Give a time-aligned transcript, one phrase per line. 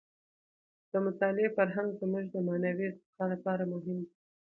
[0.91, 4.11] د مطالعې فرهنګ زموږ د معنوي ارتقاع لپاره مهم دی.